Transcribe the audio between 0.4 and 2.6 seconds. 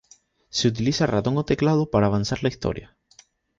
Se utiliza ratón o teclado para avanzar la